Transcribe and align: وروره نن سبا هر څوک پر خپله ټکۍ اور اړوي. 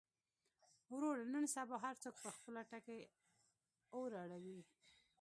وروره 0.93 1.23
نن 1.33 1.45
سبا 1.55 1.75
هر 1.85 1.95
څوک 2.03 2.15
پر 2.23 2.31
خپله 2.37 2.61
ټکۍ 2.69 3.01
اور 3.95 4.11
اړوي. 4.23 4.59